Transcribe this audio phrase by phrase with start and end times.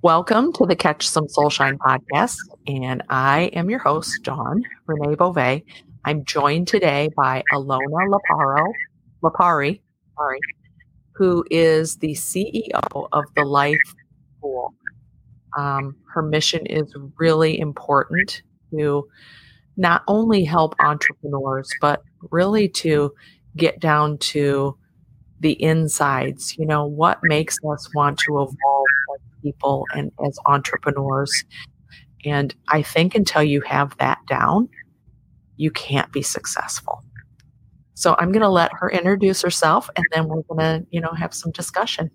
[0.00, 2.36] Welcome to the Catch Some Soulshine podcast,
[2.68, 5.60] and I am your host, Dawn Renee Bova.
[6.04, 8.64] I'm joined today by Elona Laparo,
[9.24, 9.80] Lopari,
[10.16, 10.38] sorry,
[11.16, 13.76] who is the CEO of the Life
[14.38, 14.72] School.
[15.56, 19.08] Um, her mission is really important to
[19.76, 23.12] not only help entrepreneurs, but really to
[23.56, 24.78] get down to
[25.40, 26.56] the insides.
[26.56, 28.87] You know, what makes us want to evolve
[29.42, 31.44] people and as entrepreneurs.
[32.24, 34.68] And I think until you have that down,
[35.56, 37.02] you can't be successful.
[37.94, 41.12] So I'm going to let her introduce herself and then we're going to, you know,
[41.12, 42.10] have some discussion.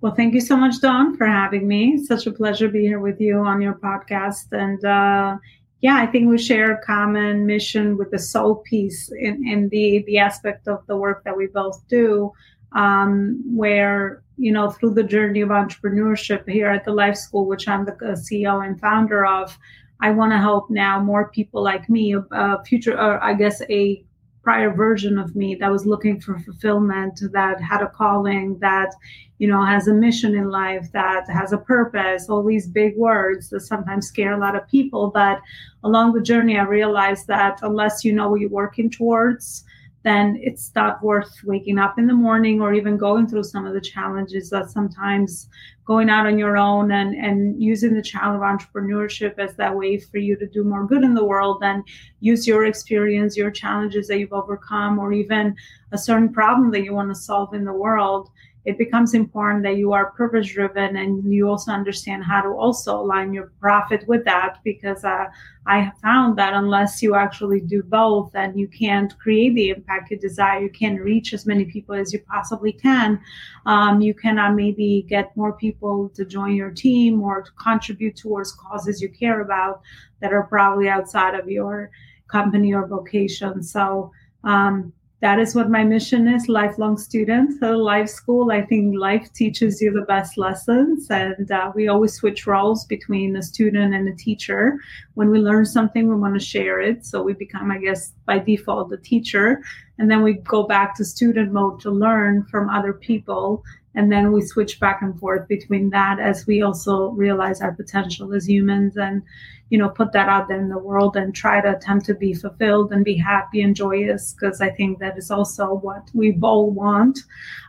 [0.00, 2.04] Well, thank you so much, Dawn, for having me.
[2.04, 4.52] such a pleasure to be here with you on your podcast.
[4.52, 5.38] And uh,
[5.80, 10.04] yeah, I think we share a common mission with the soul piece in, in the
[10.06, 12.32] the aspect of the work that we both do,
[12.72, 17.66] um, where you know, through the journey of entrepreneurship here at the Life School, which
[17.66, 19.58] I'm the uh, CEO and founder of,
[20.00, 23.60] I want to help now more people like me, a uh, future, or I guess
[23.68, 24.04] a
[24.44, 28.94] prior version of me that was looking for fulfillment, that had a calling, that,
[29.38, 33.50] you know, has a mission in life, that has a purpose, all these big words
[33.50, 35.10] that sometimes scare a lot of people.
[35.10, 35.40] But
[35.82, 39.64] along the journey, I realized that unless you know what you're working towards,
[40.08, 43.74] then it's not worth waking up in the morning or even going through some of
[43.74, 45.48] the challenges that sometimes
[45.84, 49.98] going out on your own and, and using the challenge of entrepreneurship as that way
[49.98, 51.82] for you to do more good in the world and
[52.20, 55.54] use your experience, your challenges that you've overcome, or even
[55.92, 58.30] a certain problem that you want to solve in the world
[58.68, 63.00] it becomes important that you are purpose driven and you also understand how to also
[63.00, 65.26] align your profit with that because uh,
[65.66, 70.10] i have found that unless you actually do both and you can't create the impact
[70.10, 70.60] you desire.
[70.60, 73.20] You can't reach as many people as you possibly can.
[73.66, 78.52] Um, you cannot maybe get more people to join your team or to contribute towards
[78.52, 79.80] causes you care about
[80.20, 81.90] that are probably outside of your
[82.28, 83.62] company or vocation.
[83.62, 84.12] So
[84.44, 87.58] um, that is what my mission is lifelong student.
[87.58, 91.10] So life school i think life teaches you the best lessons.
[91.10, 94.78] And uh, we always switch roles between a student and a teacher.
[95.14, 97.04] When we learn something we want to share it.
[97.04, 99.62] So we become i guess by default the teacher.
[99.98, 103.64] And then we go back to student mode to learn from other people
[103.98, 108.32] and then we switch back and forth between that as we also realize our potential
[108.32, 109.22] as humans and
[109.70, 112.32] you know put that out there in the world and try to attempt to be
[112.32, 116.70] fulfilled and be happy and joyous because i think that is also what we all
[116.70, 117.18] want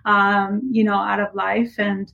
[0.05, 1.73] um, you know out of life.
[1.77, 2.11] And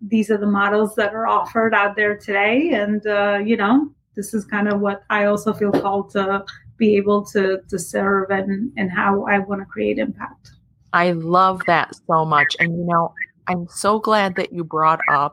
[0.00, 2.70] these are the models that are offered out there today.
[2.72, 6.44] And uh, you know this is kind of what i also feel called to
[6.76, 10.50] be able to to serve and and how i want to create impact
[10.92, 12.56] I love that so much.
[12.58, 13.14] And you know,
[13.48, 15.32] I'm so glad that you brought up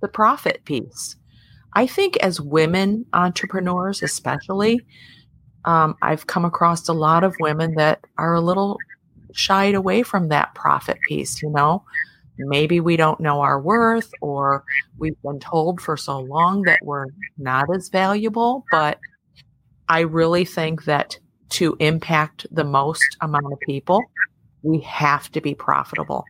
[0.00, 1.16] the profit piece.
[1.74, 4.80] I think as women entrepreneurs, especially,
[5.64, 8.78] um, I've come across a lot of women that are a little
[9.32, 11.42] shied away from that profit piece.
[11.42, 11.84] You know,
[12.38, 14.64] maybe we don't know our worth, or
[14.98, 17.06] we've been told for so long that we're
[17.36, 18.64] not as valuable.
[18.70, 18.98] But
[19.88, 21.18] I really think that
[21.50, 24.02] to impact the most amount of people,
[24.62, 26.24] we have to be profitable.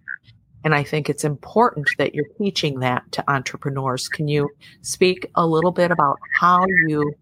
[0.65, 4.09] And I think it's important that you're teaching that to entrepreneurs.
[4.09, 4.49] Can you
[4.83, 7.15] speak a little bit about how you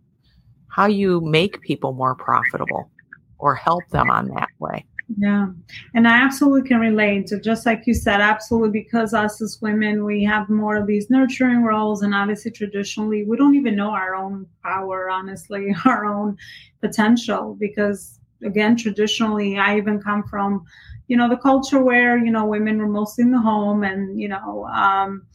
[0.69, 2.91] how you make people more profitable
[3.39, 4.85] or help them on that way?
[5.19, 5.49] Yeah.
[5.95, 10.05] And I absolutely can relate to just like you said, absolutely because us as women,
[10.05, 14.15] we have more of these nurturing roles and obviously traditionally we don't even know our
[14.15, 16.37] own power, honestly, our own
[16.81, 20.65] potential because again, traditionally I even come from
[21.09, 24.29] you know the culture where you know women were mostly in the home and you
[24.29, 25.27] know um,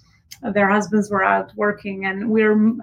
[0.54, 2.42] their husbands were out working and we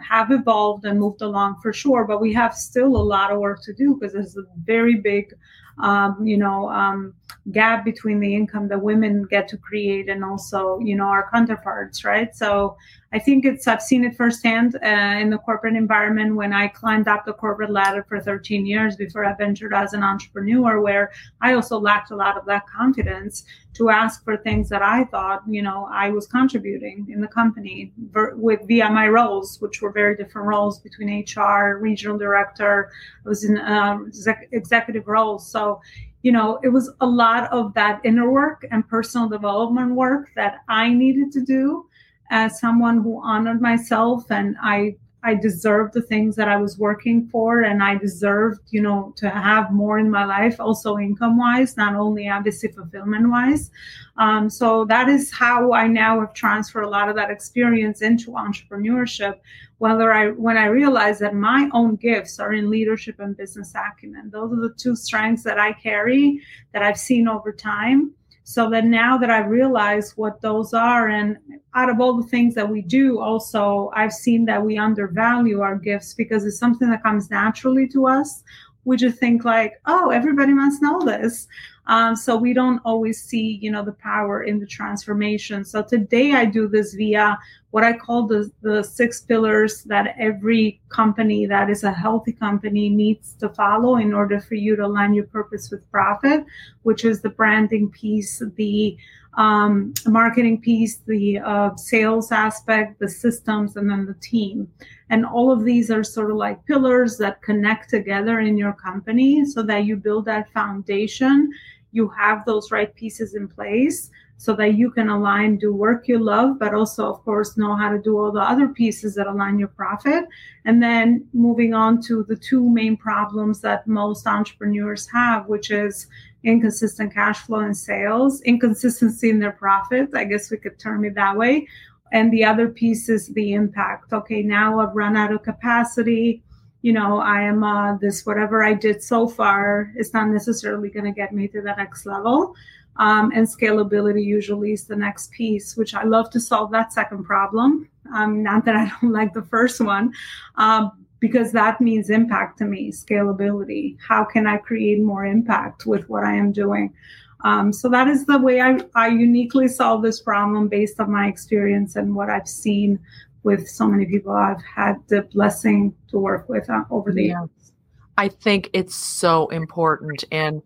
[0.09, 3.63] have evolved and moved along for sure but we have still a lot of work
[3.63, 5.35] to do because there's a very big
[5.79, 7.15] um, you know um,
[7.53, 12.05] gap between the income that women get to create and also you know our counterparts
[12.05, 12.35] right?
[12.35, 12.77] So
[13.13, 17.09] i think it's i've seen it firsthand uh, in the corporate environment when i climbed
[17.09, 21.55] up the corporate ladder for 13 years before i ventured as an entrepreneur where i
[21.55, 25.63] also lacked a lot of that confidence to ask for things that i thought you
[25.63, 27.93] know i was contributing in the company
[28.35, 32.91] with via my roles which were very different roles between hr regional director
[33.25, 35.51] i was in uh, exec- executive roles.
[35.51, 35.81] So
[36.27, 40.57] you know, it was a lot of that inner work and personal development work that
[40.69, 41.89] I needed to do
[42.33, 44.97] as someone who honored myself and I
[45.27, 49.29] I deserved the things that I was working for and I deserved, you know, to
[49.29, 53.73] have more in my life, also income wise, not only obviously fulfillment wise.
[54.19, 58.31] Um, so that is how I now have transferred a lot of that experience into
[58.31, 59.41] entrepreneurship.
[59.79, 64.31] Whether I, when I realized that my own gifts are in leadership and business acumen,
[64.31, 66.41] those are the two strengths that I carry
[66.73, 68.15] that I've seen over time
[68.49, 71.37] so that now that I realize what those are, and
[71.75, 75.75] out of all the things that we do, also, I've seen that we undervalue our
[75.75, 78.45] gifts because it's something that comes naturally to us.
[78.85, 81.49] We just think like, oh, everybody must know this.
[81.89, 85.65] Um, so we don't always see, you know, the power in the transformation.
[85.65, 87.39] So today I do this via
[87.71, 92.89] what I call the, the six pillars that every company that is a healthy company
[92.89, 96.45] needs to follow in order for you to align your purpose with profit,
[96.83, 98.97] which is the branding piece, the
[99.37, 104.69] um, marketing piece, the uh, sales aspect, the systems, and then the team.
[105.11, 109.45] And all of these are sort of like pillars that connect together in your company
[109.45, 111.53] so that you build that foundation
[111.97, 116.19] you have those right pieces in place so that you can align, do work you
[116.19, 119.59] love, but also, of course, know how to do all the other pieces that align
[119.59, 120.27] your profit.
[120.67, 126.07] And then moving on to the two main problems that most entrepreneurs have, which is
[126.45, 130.15] inconsistent cash flow and sales, inconsistency in their profits.
[130.15, 131.67] I guess we could term it that way.
[132.13, 134.13] And the other piece is the impact.
[134.13, 136.43] Okay, now I've run out of capacity
[136.87, 141.07] you know, I am uh, this, whatever I did so far is not necessarily going
[141.07, 142.55] to get me to the next level.
[142.95, 147.25] Um, and scalability usually is the next piece, which I love to solve that second
[147.25, 147.89] problem.
[148.15, 150.13] Um, not that I don't like the first one,
[150.59, 153.97] um, because that means impact to me, scalability.
[153.99, 156.95] How can I create more impact with what I am doing?
[157.43, 161.27] Um, so that is the way I, I uniquely solve this problem based on my
[161.27, 163.01] experience and what I've seen
[163.47, 167.41] with so many people I've had the blessing to work with uh, over the yeah.
[167.41, 167.73] years.
[168.19, 170.63] I think it's so important, and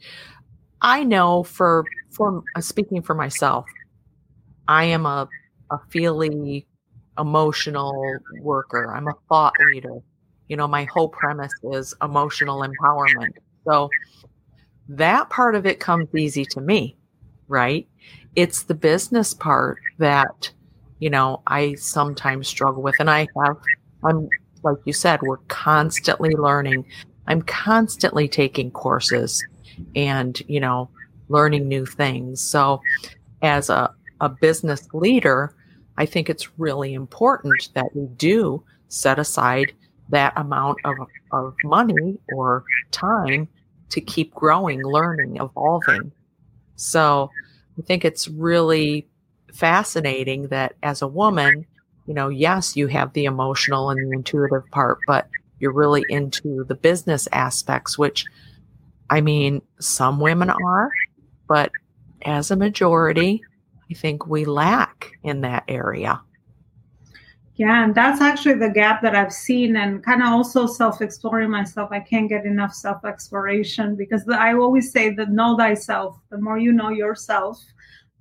[0.80, 3.66] I know for for uh, speaking for myself,
[4.66, 5.28] I am a
[5.70, 6.66] a feely,
[7.18, 8.92] emotional worker.
[8.94, 9.98] I'm a thought leader.
[10.48, 13.34] You know, my whole premise is emotional empowerment.
[13.64, 13.88] So
[14.88, 16.96] that part of it comes easy to me,
[17.46, 17.86] right?
[18.34, 20.50] It's the business part that
[21.00, 22.96] you know, I sometimes struggle with.
[23.00, 23.56] And I have,
[24.04, 24.28] I'm,
[24.62, 26.84] like you said, we're constantly learning.
[27.26, 29.42] I'm constantly taking courses
[29.96, 30.90] and, you know,
[31.28, 32.40] learning new things.
[32.40, 32.80] So,
[33.42, 35.54] as a, a business leader,
[35.96, 39.72] I think it's really important that we do set aside
[40.10, 40.96] that amount of,
[41.32, 43.48] of money or time
[43.90, 46.12] to keep growing, learning, evolving.
[46.76, 47.30] So
[47.78, 49.08] I think it's really
[49.52, 51.66] fascinating that as a woman,
[52.06, 56.64] you know, yes, you have the emotional and the intuitive part, but you're really into
[56.64, 58.24] the business aspects, which
[59.10, 60.90] I mean, some women are,
[61.48, 61.72] but
[62.22, 63.42] as a majority,
[63.90, 66.20] I think we lack in that area.
[67.56, 71.50] Yeah, and that's actually the gap that I've seen, and kind of also self exploring
[71.50, 71.90] myself.
[71.92, 76.18] I can't get enough self exploration because I always say that know thyself.
[76.30, 77.62] The more you know yourself,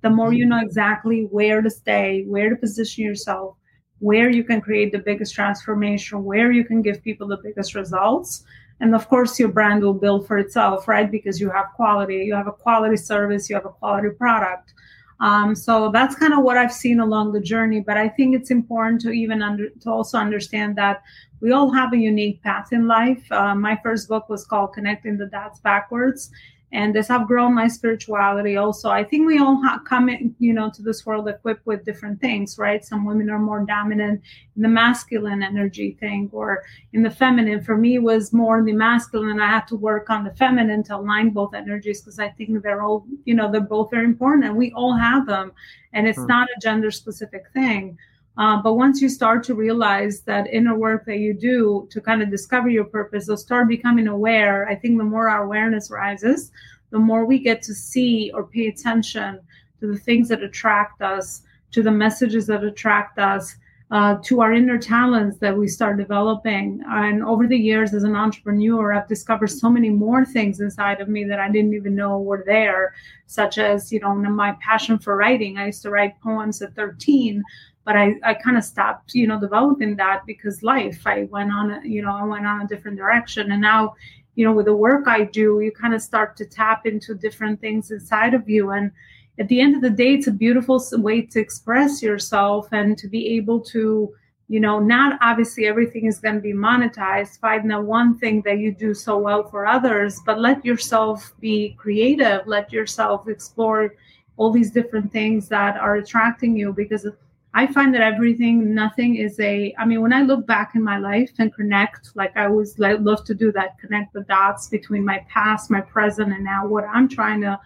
[0.02, 3.56] the more you know exactly where to stay, where to position yourself,
[3.98, 8.44] where you can create the biggest transformation, where you can give people the biggest results.
[8.80, 11.10] And of course, your brand will build for itself, right?
[11.10, 14.72] Because you have quality, you have a quality service, you have a quality product.
[15.20, 17.80] Um, so that's kind of what I've seen along the journey.
[17.80, 21.02] But I think it's important to even under, to also understand that
[21.40, 23.30] we all have a unique path in life.
[23.30, 26.30] Uh, my first book was called Connecting the Dots Backwards,
[26.72, 30.52] and as I've grown my spirituality also, I think we all ha- come in, you
[30.52, 32.84] know, to this world equipped with different things, right?
[32.84, 34.22] Some women are more dominant
[34.54, 36.62] in the masculine energy thing or
[36.92, 37.60] in the feminine.
[37.60, 39.40] For me, was more in the masculine.
[39.40, 42.82] I had to work on the feminine to align both energies because I think they're
[42.82, 45.52] all, you know, they're both very important and we all have them.
[45.92, 46.28] And it's mm.
[46.28, 47.98] not a gender specific thing.
[48.40, 52.22] Uh, but once you start to realize that inner work that you do to kind
[52.22, 56.50] of discover your purpose, or start becoming aware, I think the more our awareness rises,
[56.88, 59.40] the more we get to see or pay attention
[59.80, 61.42] to the things that attract us,
[61.72, 63.56] to the messages that attract us,
[63.90, 66.82] uh, to our inner talents that we start developing.
[66.88, 71.08] And over the years, as an entrepreneur, I've discovered so many more things inside of
[71.08, 72.94] me that I didn't even know were there,
[73.26, 75.58] such as, you know, my passion for writing.
[75.58, 77.42] I used to write poems at 13
[77.90, 81.72] but I, I kind of stopped, you know, developing that because life, I went on,
[81.72, 83.50] a, you know, I went on a different direction.
[83.50, 83.96] And now,
[84.36, 87.60] you know, with the work I do, you kind of start to tap into different
[87.60, 88.70] things inside of you.
[88.70, 88.92] And
[89.40, 93.08] at the end of the day, it's a beautiful way to express yourself and to
[93.08, 94.14] be able to
[94.46, 97.40] you know, not obviously everything is going to be monetized.
[97.40, 101.76] Find the one thing that you do so well for others, but let yourself be
[101.78, 102.46] creative.
[102.46, 103.94] Let yourself explore
[104.36, 107.06] all these different things that are attracting you because
[107.52, 110.98] I find that everything, nothing is a, I mean, when I look back in my
[110.98, 115.24] life and connect, like I always love to do that, connect the dots between my
[115.28, 117.58] past, my present, and now what I'm trying to,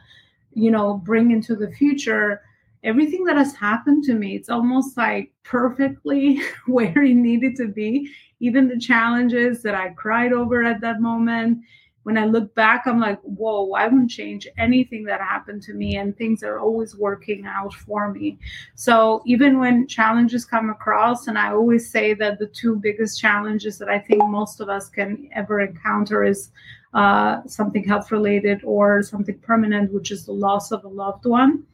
[0.55, 2.41] you know, bring into the future
[2.85, 8.11] everything that has happened to me, it's almost like perfectly where it needed to be.
[8.41, 11.65] Even the challenges that I cried over at that moment.
[12.05, 15.97] When I look back, I'm like, whoa, I wouldn't change anything that happened to me,
[15.97, 18.39] and things are always working out for me.
[18.75, 23.77] So, even when challenges come across, and I always say that the two biggest challenges
[23.79, 26.51] that I think most of us can ever encounter is
[26.95, 31.65] uh, something health related or something permanent, which is the loss of a loved one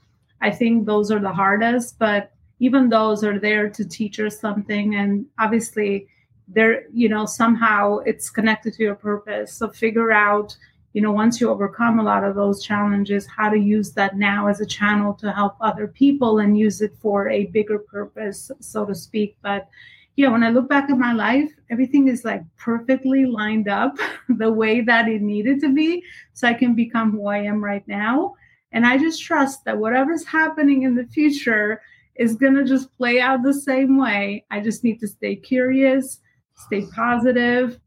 [0.41, 4.95] I think those are the hardest, but even those are there to teach us something.
[4.95, 6.09] And obviously,
[6.53, 9.53] they're, you know, somehow it's connected to your purpose.
[9.53, 10.57] So figure out,
[10.93, 14.49] you know, once you overcome a lot of those challenges, how to use that now
[14.49, 18.85] as a channel to help other people and use it for a bigger purpose, so
[18.85, 19.37] to speak.
[19.43, 19.69] But
[20.17, 23.97] yeah, when I look back at my life, everything is like perfectly lined up
[24.29, 26.03] the way that it needed to be
[26.35, 28.35] so I can become who I am right now.
[28.73, 31.81] And I just trust that whatever's happening in the future
[32.17, 34.45] is going to just play out the same way.
[34.51, 36.21] I just need to stay curious,
[36.67, 37.79] stay positive,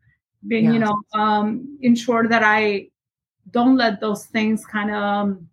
[0.47, 0.71] being, yeah.
[0.73, 2.89] you know, um, ensure that I
[3.51, 5.49] don't let those things kind of um,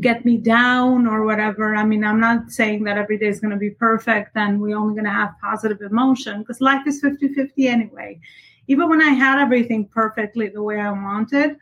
[0.00, 1.74] get me down or whatever.
[1.74, 4.76] I mean, I'm not saying that every day is going to be perfect and we're
[4.76, 8.20] only going to have positive emotion because life is 50 50 anyway.
[8.68, 11.56] Even when I had everything perfectly the way I wanted,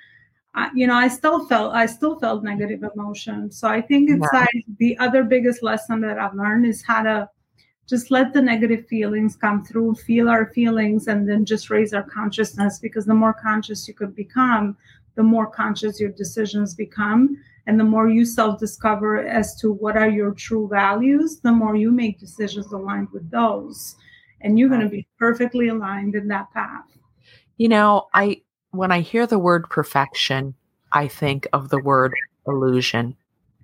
[0.55, 3.51] I, you know, I still felt I still felt negative emotion.
[3.51, 7.29] So I think it's like the other biggest lesson that I've learned is how to
[7.91, 12.05] just let the negative feelings come through, feel our feelings, and then just raise our
[12.05, 12.79] consciousness.
[12.79, 14.77] Because the more conscious you could become,
[15.17, 20.09] the more conscious your decisions become, and the more you self-discover as to what are
[20.09, 23.97] your true values, the more you make decisions aligned with those,
[24.41, 26.87] and you're going to be perfectly aligned in that path.
[27.59, 30.55] You know, I when I hear the word perfection,
[30.93, 32.15] I think of the word
[32.47, 33.17] illusion,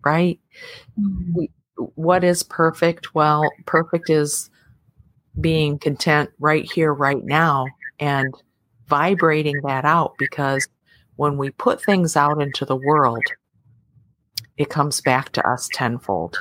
[0.05, 0.39] right?
[1.01, 1.45] Mm-hmm.
[1.77, 3.15] What is perfect?
[3.15, 4.51] Well, perfect is
[5.41, 7.67] being content right here, right now,
[8.01, 8.35] and
[8.87, 10.67] vibrating that out because
[11.17, 13.25] when we put things out into the world,
[14.57, 16.39] it comes back to us tenfold.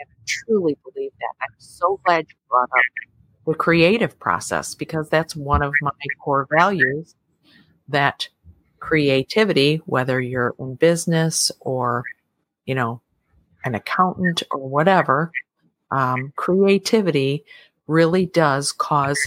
[0.00, 1.34] I truly believe that.
[1.42, 2.84] I'm so glad you brought up
[3.46, 5.90] the creative process because that's one of my
[6.22, 7.14] core values
[7.88, 8.28] that
[8.80, 12.04] creativity, whether you're in business or,
[12.64, 13.00] you know,
[13.64, 15.32] an accountant or whatever,
[15.90, 17.44] um, creativity
[17.86, 19.18] really does cause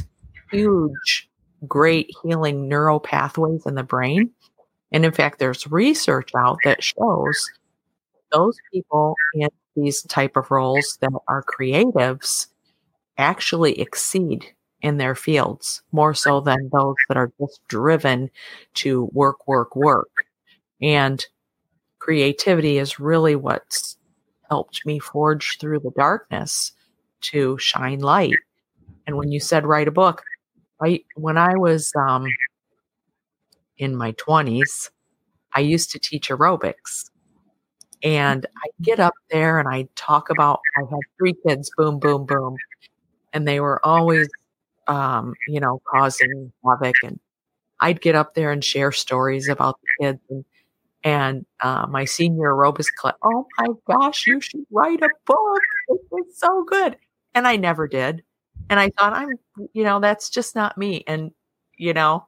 [0.51, 1.29] huge,
[1.67, 4.31] great healing neural pathways in the brain.
[4.91, 7.49] And in fact, there's research out that shows
[8.31, 12.47] those people in these type of roles that are creatives
[13.17, 14.45] actually exceed
[14.81, 18.29] in their fields more so than those that are just driven
[18.75, 20.25] to work, work, work.
[20.81, 21.25] And
[21.99, 23.96] creativity is really what's
[24.49, 26.71] helped me forge through the darkness
[27.21, 28.35] to shine light.
[29.05, 30.23] And when you said write a book,
[30.81, 32.27] I when I was um,
[33.77, 34.89] in my 20s,
[35.53, 37.09] I used to teach aerobics.
[38.03, 42.25] And I get up there and I talk about I had three kids, boom, boom,
[42.25, 42.55] boom.
[43.33, 44.29] And they were always
[44.87, 46.95] um, you know, causing havoc.
[47.03, 47.19] And
[47.79, 50.19] I'd get up there and share stories about the kids.
[50.29, 50.45] And,
[51.03, 55.61] and uh, my senior aerobics class, oh my gosh, you should write a book.
[56.11, 56.97] It's so good.
[57.33, 58.23] And I never did.
[58.69, 59.29] And I thought, I'm,
[59.73, 61.03] you know, that's just not me.
[61.07, 61.31] And,
[61.77, 62.25] you know,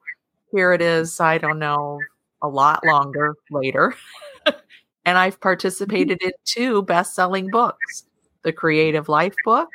[0.52, 1.98] here it is, I don't know,
[2.42, 3.94] a lot longer later.
[5.04, 5.42] and I've mm-hmm.
[5.42, 8.06] participated in two best selling books
[8.42, 9.68] The Creative Life book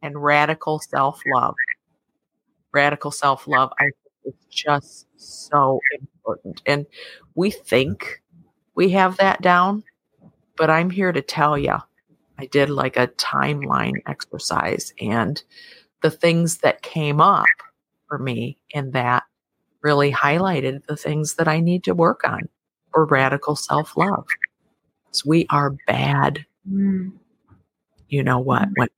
[0.00, 1.54] and Radical Self Love
[2.72, 6.62] radical self love, I think it's just so important.
[6.66, 6.86] And
[7.34, 8.22] we think
[8.78, 9.82] we have that down,
[10.56, 11.74] but I'm here to tell you,
[12.38, 15.42] I did like a timeline exercise and
[16.00, 17.44] the things that came up
[18.06, 19.24] for me in that
[19.82, 22.48] really highlighted the things that I need to work on
[22.92, 24.28] for radical self love.
[25.10, 26.46] So we are bad.
[26.70, 27.14] Mm.
[28.08, 28.68] You know what?
[28.76, 28.88] When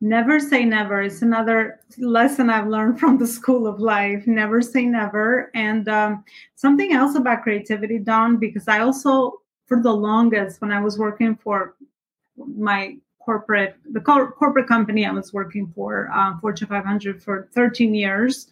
[0.00, 1.02] Never say never.
[1.02, 4.26] It's another lesson I've learned from the school of life.
[4.26, 5.50] Never say never.
[5.54, 6.24] And um,
[6.54, 11.36] something else about creativity, Dawn, because I also, for the longest, when I was working
[11.36, 11.74] for
[12.36, 17.94] my corporate the co- corporate company I was working for, uh, Fortune 500 for 13
[17.94, 18.48] years.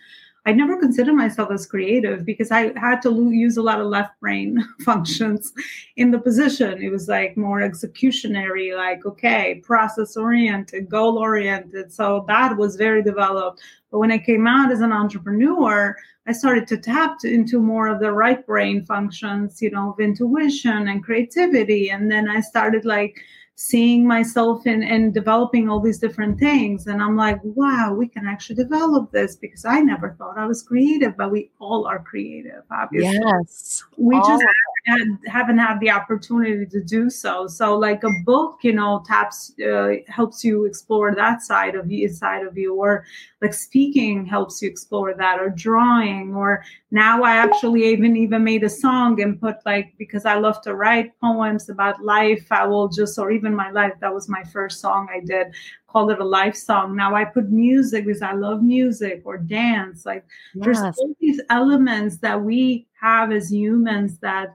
[0.46, 3.86] I never considered myself as creative because I had to lo- use a lot of
[3.86, 5.52] left brain functions
[5.96, 6.82] in the position.
[6.82, 11.92] It was like more executionary, like, okay, process oriented, goal oriented.
[11.92, 13.62] So that was very developed.
[13.90, 15.96] But when I came out as an entrepreneur,
[16.26, 20.88] I started to tap into more of the right brain functions, you know, of intuition
[20.88, 21.90] and creativity.
[21.90, 23.18] And then I started like,
[23.56, 26.86] seeing myself in and developing all these different things.
[26.86, 30.62] And i'm like wow we can actually develop this because i never thought i was
[30.62, 33.20] creative but we all are creative obviously.
[33.22, 33.84] Yes.
[33.96, 34.44] We all just
[34.86, 39.52] haven't, haven't had the opportunity to do so so like a book you know taps
[39.60, 43.04] uh, helps you explore that side of you side of you or
[43.40, 48.62] like speaking helps you explore that or drawing or now i actually even even made
[48.62, 52.88] a song and put like because i love to write poems about life i will
[52.88, 55.46] just or even my life that was my first song i did
[55.86, 60.04] call it a life song now i put music because i love music or dance
[60.04, 60.24] like
[60.54, 60.64] yes.
[60.64, 64.54] there's all these elements that we have as humans that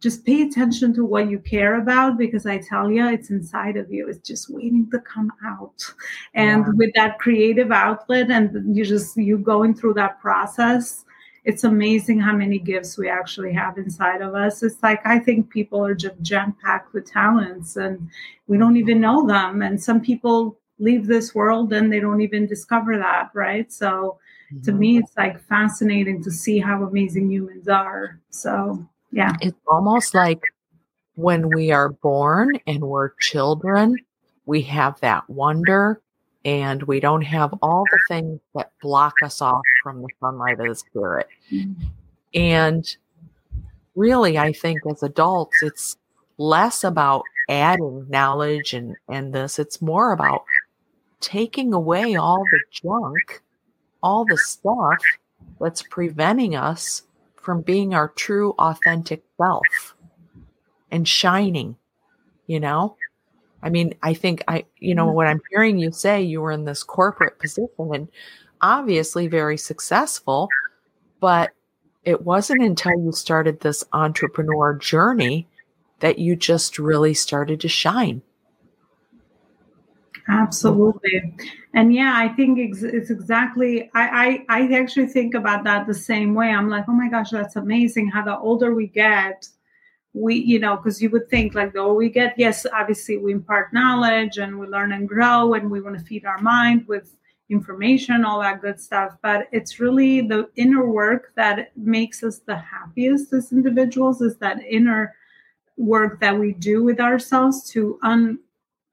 [0.00, 3.92] just pay attention to what you care about because I tell you, it's inside of
[3.92, 4.08] you.
[4.08, 5.78] It's just waiting to come out.
[6.32, 6.72] And yeah.
[6.74, 11.04] with that creative outlet, and you just you going through that process,
[11.44, 14.62] it's amazing how many gifts we actually have inside of us.
[14.62, 18.08] It's like I think people are just jam packed with talents, and
[18.46, 19.60] we don't even know them.
[19.60, 23.70] And some people leave this world and they don't even discover that, right?
[23.70, 24.18] So.
[24.52, 24.62] Mm-hmm.
[24.62, 28.20] To me, it's like fascinating to see how amazing humans are.
[28.30, 29.34] So yeah.
[29.40, 30.42] It's almost like
[31.14, 33.96] when we are born and we're children,
[34.46, 36.00] we have that wonder
[36.44, 40.68] and we don't have all the things that block us off from the sunlight of
[40.68, 41.28] the spirit.
[41.52, 41.84] Mm-hmm.
[42.34, 42.96] And
[43.94, 45.96] really, I think as adults, it's
[46.38, 50.44] less about adding knowledge and, and this, it's more about
[51.20, 53.42] taking away all the junk,
[54.02, 54.98] all the stuff
[55.60, 57.02] that's preventing us
[57.40, 59.94] from being our true, authentic self
[60.90, 61.76] and shining,
[62.46, 62.96] you know?
[63.62, 65.16] I mean, I think I, you know, mm-hmm.
[65.16, 68.08] what I'm hearing you say, you were in this corporate position and
[68.60, 70.48] obviously very successful,
[71.20, 71.50] but
[72.04, 75.46] it wasn't until you started this entrepreneur journey
[76.00, 78.22] that you just really started to shine.
[80.28, 81.34] Absolutely.
[81.74, 86.34] And yeah, I think it's, exactly, I, I, I actually think about that the same
[86.34, 86.48] way.
[86.48, 89.48] I'm like, oh my gosh, that's amazing how the older we get,
[90.12, 93.32] we, you know, because you would think like the older we get, yes, obviously we
[93.32, 97.16] impart knowledge and we learn and grow and we want to feed our mind with
[97.48, 99.16] information, all that good stuff.
[99.22, 104.62] But it's really the inner work that makes us the happiest as individuals is that
[104.68, 105.14] inner
[105.76, 108.38] work that we do with ourselves to un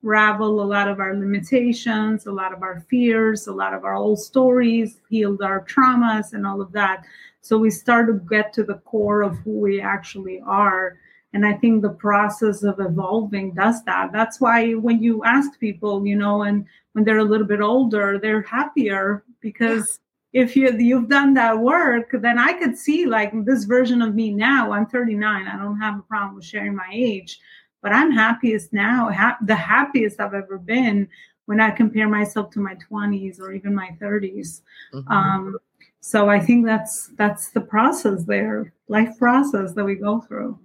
[0.04, 3.96] unravel a lot of our limitations, a lot of our fears, a lot of our
[3.96, 7.04] old stories, healed our traumas, and all of that.
[7.42, 10.98] So we start to get to the core of who we actually are.
[11.34, 14.12] And I think the process of evolving does that.
[14.12, 18.18] That's why when you ask people, you know, and when they're a little bit older,
[18.18, 20.00] they're happier because
[20.32, 20.44] yeah.
[20.44, 24.32] if you you've done that work, then I could see like this version of me
[24.32, 24.72] now.
[24.72, 25.48] I'm 39.
[25.48, 27.40] I don't have a problem with sharing my age
[27.88, 31.08] but I'm happiest now, ha- the happiest I've ever been
[31.46, 34.60] when I compare myself to my 20s or even my 30s.
[34.94, 35.10] Mm-hmm.
[35.10, 35.58] Um,
[36.02, 40.60] so I think that's that's the process there, life process that we go through.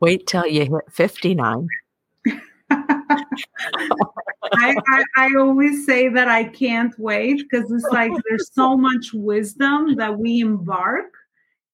[0.00, 1.66] Wait till you hit 59.
[2.70, 3.24] I,
[4.52, 9.96] I, I, always say that I can't wait because it's like there's so much wisdom
[9.96, 11.10] that we embark.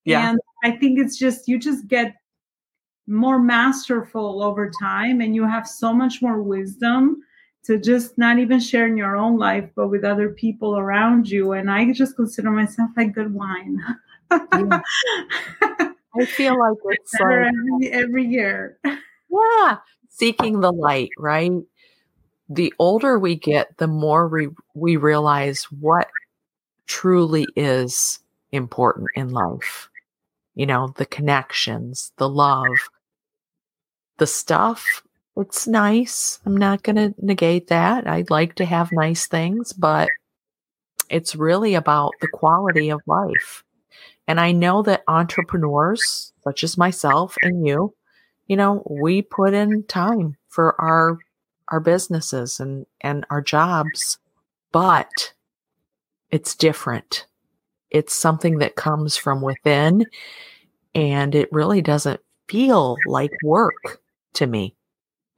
[0.05, 0.29] Yeah.
[0.29, 2.15] And I think it's just, you just get
[3.07, 7.17] more masterful over time and you have so much more wisdom
[7.63, 11.53] to just not even share in your own life but with other people around you.
[11.53, 13.79] And i just consider myself like good wine.
[14.31, 14.81] Yeah.
[16.19, 18.77] i feel like it's like, every, every year.
[18.83, 19.77] Yeah
[20.11, 21.51] seeking the light right?
[22.49, 26.09] The older we get the more we, we realize what
[26.85, 28.19] truly is
[28.51, 29.89] important in life
[30.55, 32.89] you know, the connections, the love,
[34.17, 35.03] the stuff.
[35.37, 36.39] It's nice.
[36.45, 38.07] I'm not going to negate that.
[38.07, 40.09] I'd like to have nice things, but
[41.09, 43.63] it's really about the quality of life.
[44.27, 47.93] And I know that entrepreneurs, such as myself and you,
[48.47, 51.17] you know, we put in time for our
[51.69, 54.19] our businesses and and our jobs,
[54.71, 55.33] but
[56.29, 57.25] it's different.
[57.91, 60.05] It's something that comes from within
[60.95, 64.01] and it really doesn't feel like work
[64.33, 64.75] to me.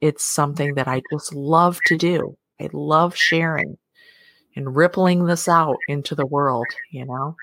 [0.00, 2.36] it's something that I just love to do.
[2.60, 3.78] I love sharing
[4.54, 7.36] and rippling this out into the world, you know?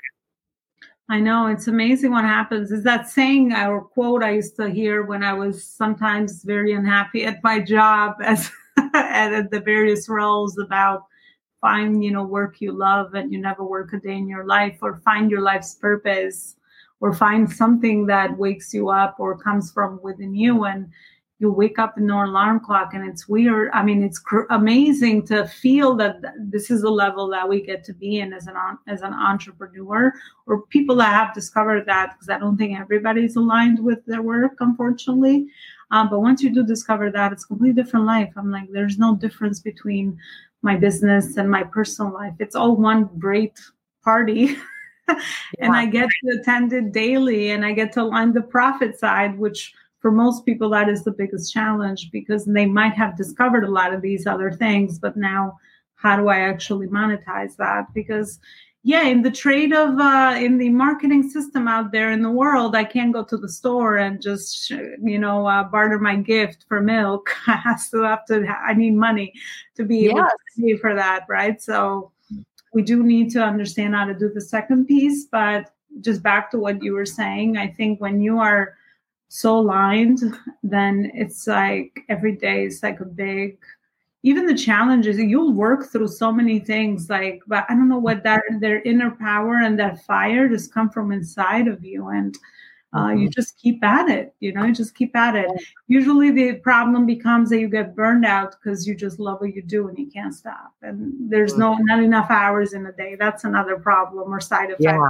[1.10, 2.72] I know it's amazing what happens.
[2.72, 7.26] Is that saying or quote I used to hear when I was sometimes very unhappy
[7.26, 8.52] at my job as
[8.94, 11.04] at the various roles about
[11.62, 14.78] find you know work you love and you never work a day in your life
[14.82, 16.56] or find your life's purpose
[17.00, 20.90] or find something that wakes you up or comes from within you and
[21.42, 23.72] you wake up in no alarm clock and it's weird.
[23.74, 27.84] I mean it's cr- amazing to feel that this is the level that we get
[27.86, 28.56] to be in as an
[28.88, 30.14] as an entrepreneur
[30.46, 34.54] or people that have discovered that because i don't think everybody's aligned with their work
[34.60, 35.48] unfortunately.
[35.90, 38.32] Um, but once you do discover that it's completely different life.
[38.38, 40.18] I'm like there's no difference between
[40.62, 42.34] my business and my personal life.
[42.40, 43.60] It's all one great
[44.04, 44.58] party.
[45.60, 49.38] And i get to attend it daily and i get to align the profit side
[49.38, 53.72] which for most people that is the biggest challenge because they might have discovered a
[53.72, 55.58] lot of these other things but now
[56.02, 57.86] how do i actually monetize that?
[57.94, 58.40] Because
[58.84, 62.76] yeah in the trade of uh, in the marketing system out there in the world
[62.76, 66.82] i can't go to the store and just you know uh, barter my gift for
[66.82, 67.30] milk.
[67.48, 69.34] I still have to i need money
[69.76, 71.62] to be able to pay for that right?
[71.62, 72.12] So
[72.74, 76.58] we do need to understand how to do the second piece but just back to
[76.58, 78.78] what you were saying i think when you are
[79.32, 80.20] so aligned,
[80.62, 83.58] then it's like every day is like a big
[84.24, 88.24] even the challenges you'll work through so many things like but i don't know what
[88.24, 92.38] that their inner power and that fire just come from inside of you and
[92.94, 93.20] uh, mm-hmm.
[93.20, 95.50] you just keep at it you know you just keep at it.
[95.88, 99.62] Usually the problem becomes that you get burned out because you just love what you
[99.62, 101.62] do and you can't stop and there's mm-hmm.
[101.62, 103.16] no not enough hours in a day.
[103.16, 104.82] That's another problem or side effect.
[104.82, 105.10] Yeah.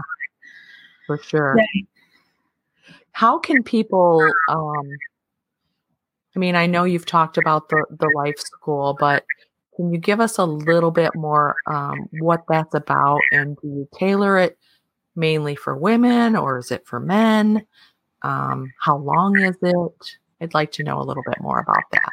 [1.07, 1.57] For sure.
[1.57, 1.81] Yeah.
[3.13, 4.89] How can people um
[6.35, 9.23] i mean i know you've talked about the the life school but
[9.75, 13.19] can you give us a little bit more um, what that's about?
[13.31, 14.57] And do you tailor it
[15.15, 17.65] mainly for women or is it for men?
[18.21, 20.17] Um, how long is it?
[20.41, 22.11] I'd like to know a little bit more about that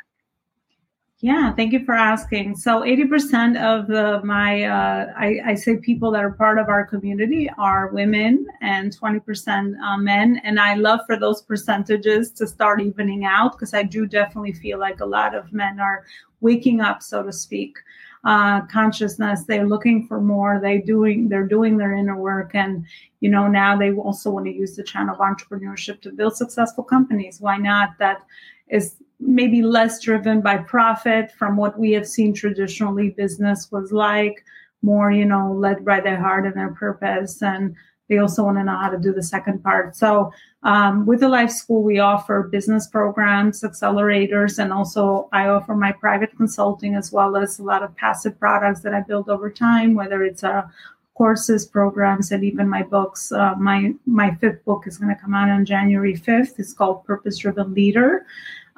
[1.21, 2.55] yeah, thank you for asking.
[2.55, 6.87] So, 80% of the my uh, I, I, say people that are part of our
[6.87, 10.41] community are women, and 20% uh, men.
[10.45, 14.79] And I love for those percentages to start evening out because I do definitely feel
[14.79, 16.05] like a lot of men are
[16.41, 17.77] waking up, so to speak,
[18.23, 19.43] uh, consciousness.
[19.43, 20.61] They're looking for more.
[20.63, 22.87] They doing they're doing their inner work, and
[23.19, 26.85] you know now they also want to use the channel of entrepreneurship to build successful
[26.85, 27.41] companies.
[27.41, 27.99] Why not?
[27.99, 28.25] That
[28.69, 34.45] is maybe less driven by profit from what we have seen traditionally business was like
[34.83, 37.75] more you know led by their heart and their purpose and
[38.09, 39.95] they also want to know how to do the second part.
[39.95, 45.75] So um, with the life school we offer business programs accelerators and also i offer
[45.75, 49.51] my private consulting as well as a lot of passive products that i build over
[49.51, 50.63] time whether it's uh,
[51.15, 53.33] courses programs and even my books.
[53.33, 57.05] Uh, my my fifth book is going to come out on january 5th it's called
[57.05, 58.25] purpose driven leader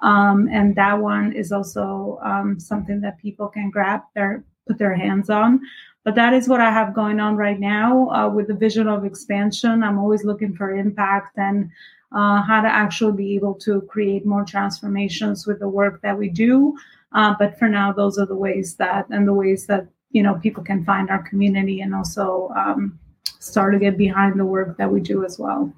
[0.02, 4.94] um, and that one is also um, something that people can grab their put their
[4.94, 5.60] hands on.
[6.04, 9.04] But that is what I have going on right now uh, with the vision of
[9.04, 9.82] expansion.
[9.82, 11.70] I'm always looking for impact and
[12.12, 16.28] uh, how to actually be able to create more transformations with the work that we
[16.28, 16.76] do.
[17.12, 20.34] Uh, but for now, those are the ways that and the ways that you know
[20.34, 22.98] people can find our community and also um,
[23.38, 25.72] start to get behind the work that we do as well.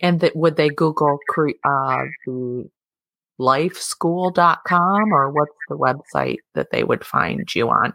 [0.00, 2.70] And that would they Google cre- uh, the
[3.40, 7.92] lifeschool.com or what's the website that they would find you on?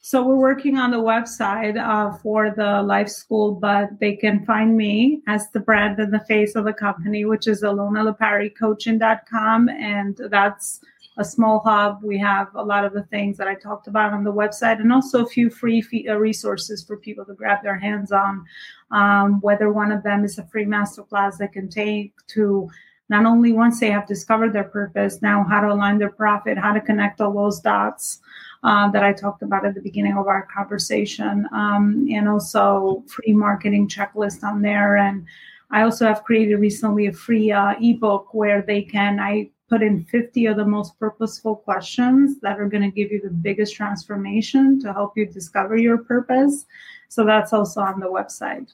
[0.00, 4.76] So we're working on the website uh, for the Life School, but they can find
[4.76, 9.70] me as the brand and the face of the company, which is elonaloparicoaching.com.
[9.70, 10.80] And that's
[11.16, 12.02] a small hub.
[12.02, 14.92] We have a lot of the things that I talked about on the website and
[14.92, 18.44] also a few free fee- uh, resources for people to grab their hands on.
[18.90, 22.68] Um, whether one of them is a free masterclass they can take to
[23.14, 26.72] not only once they have discovered their purpose, now how to align their profit, how
[26.72, 28.18] to connect all those dots
[28.64, 33.32] uh, that I talked about at the beginning of our conversation, um, and also free
[33.32, 34.96] marketing checklist on there.
[34.96, 35.26] And
[35.70, 40.04] I also have created recently a free uh, ebook where they can I put in
[40.06, 44.80] 50 of the most purposeful questions that are going to give you the biggest transformation
[44.80, 46.66] to help you discover your purpose.
[47.08, 48.72] So that's also on the website.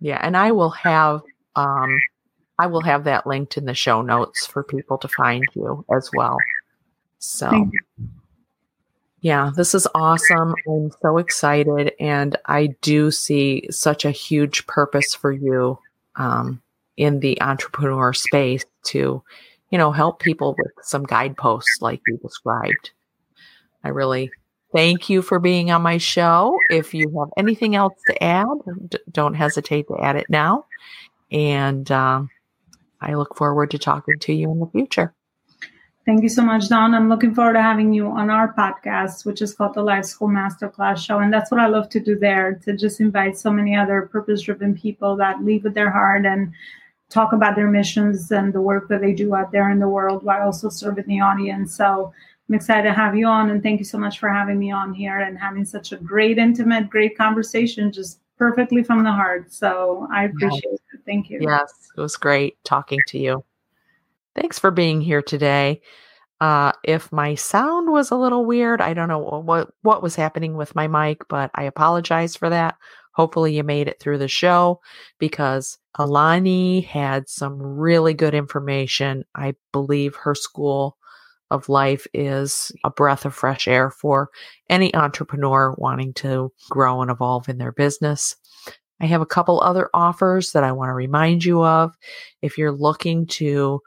[0.00, 1.22] Yeah, and I will have
[1.54, 1.96] um,
[2.58, 6.10] I will have that linked in the show notes for people to find you as
[6.14, 6.38] well.
[7.18, 7.70] So,
[9.20, 10.54] yeah, this is awesome.
[10.68, 15.78] I'm so excited, and I do see such a huge purpose for you
[16.16, 16.62] um,
[16.96, 19.22] in the entrepreneur space to
[19.70, 22.92] you know, help people with some guideposts like you described.
[23.82, 24.30] I really
[24.72, 26.56] thank you for being on my show.
[26.70, 28.46] If you have anything else to add,
[28.88, 30.66] d- don't hesitate to add it now.
[31.30, 32.30] And um,
[33.00, 35.14] I look forward to talking to you in the future.
[36.06, 36.94] Thank you so much, Dawn.
[36.94, 40.28] I'm looking forward to having you on our podcast, which is called the Life School
[40.28, 41.18] Masterclass Show.
[41.18, 44.42] And that's what I love to do there to just invite so many other purpose
[44.42, 46.52] driven people that lead with their heart and
[47.10, 50.22] talk about their missions and the work that they do out there in the world
[50.22, 51.76] while also serving the audience.
[51.76, 52.12] So
[52.48, 53.50] I'm excited to have you on.
[53.50, 56.38] And thank you so much for having me on here and having such a great,
[56.38, 59.52] intimate, great conversation, just perfectly from the heart.
[59.52, 60.80] So I appreciate yes.
[61.06, 61.38] Thank you.
[61.40, 63.44] Yes, it was great talking to you.
[64.34, 65.80] Thanks for being here today.
[66.40, 70.54] Uh, if my sound was a little weird, I don't know what what was happening
[70.54, 72.76] with my mic, but I apologize for that.
[73.12, 74.80] Hopefully, you made it through the show
[75.18, 79.24] because Alani had some really good information.
[79.34, 80.98] I believe her school
[81.50, 84.28] of life is a breath of fresh air for
[84.68, 88.36] any entrepreneur wanting to grow and evolve in their business.
[89.00, 91.94] I have a couple other offers that I want to remind you of.
[92.42, 93.80] If you're looking to